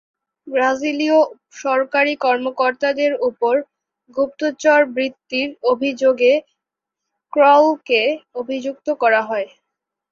[0.47, 1.19] ব্রাজিলীয়
[1.63, 3.53] সরকারি কর্মকর্তাদের উপর
[4.17, 6.33] গুপ্তচরবৃত্তির অভিযোগে
[7.33, 8.01] ক্রলকে
[8.35, 9.47] অভিযুক্ত করা হয়।